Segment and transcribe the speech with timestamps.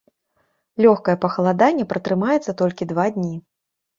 [0.85, 3.33] Лёгкае пахаладанне пратрымаецца толькі два дні.